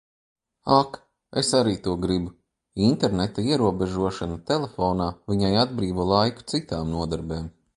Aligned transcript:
Ak, 0.75 0.95
es 1.41 1.49
arī 1.59 1.73
to 1.87 1.93
gribu! 2.05 2.31
interneta 2.87 3.45
ierobežošana 3.49 4.39
telefonā 4.53 5.11
viņai 5.33 5.53
atbrīvo 5.65 6.09
laiku 6.17 6.49
citām 6.55 6.91
nodarbēm. 6.99 7.47